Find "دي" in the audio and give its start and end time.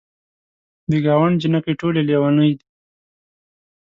2.57-2.65